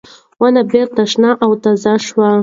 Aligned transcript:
ونه 0.41 0.61
بېرته 0.71 1.03
شنه 1.11 1.31
او 1.43 1.51
تازه 1.63 1.93
شوه. 2.07 2.29